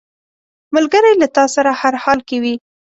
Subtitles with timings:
[0.75, 2.55] ملګری له تا سره هر حال کې وي